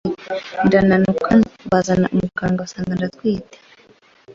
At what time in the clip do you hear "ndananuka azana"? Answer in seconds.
0.65-2.07